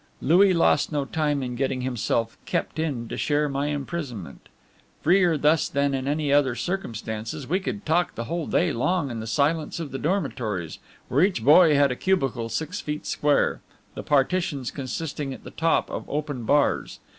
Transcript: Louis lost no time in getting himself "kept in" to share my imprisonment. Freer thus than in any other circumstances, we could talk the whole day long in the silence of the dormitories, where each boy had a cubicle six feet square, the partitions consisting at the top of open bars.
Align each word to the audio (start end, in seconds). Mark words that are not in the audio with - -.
Louis 0.19 0.51
lost 0.55 0.91
no 0.91 1.05
time 1.05 1.43
in 1.43 1.53
getting 1.55 1.81
himself 1.81 2.35
"kept 2.47 2.79
in" 2.79 3.07
to 3.07 3.17
share 3.17 3.47
my 3.47 3.67
imprisonment. 3.67 4.49
Freer 5.03 5.37
thus 5.37 5.69
than 5.69 5.93
in 5.93 6.07
any 6.07 6.33
other 6.33 6.55
circumstances, 6.55 7.45
we 7.47 7.59
could 7.59 7.85
talk 7.85 8.15
the 8.15 8.23
whole 8.23 8.47
day 8.47 8.73
long 8.73 9.11
in 9.11 9.19
the 9.19 9.27
silence 9.27 9.79
of 9.79 9.91
the 9.91 9.99
dormitories, 9.99 10.79
where 11.07 11.23
each 11.23 11.43
boy 11.45 11.75
had 11.75 11.91
a 11.91 11.95
cubicle 11.95 12.49
six 12.49 12.81
feet 12.81 13.05
square, 13.05 13.61
the 13.93 14.01
partitions 14.01 14.71
consisting 14.71 15.35
at 15.35 15.43
the 15.43 15.51
top 15.51 15.87
of 15.91 16.09
open 16.09 16.45
bars. 16.45 16.99